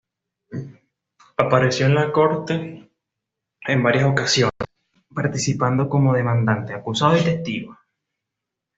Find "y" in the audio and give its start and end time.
7.15-7.21